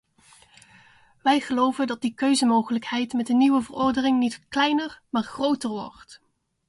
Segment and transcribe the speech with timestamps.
[1.21, 6.21] Wij geloven dat die keuzemogelijkheid met de nieuwe verordening niet kleiner maar groter wordt.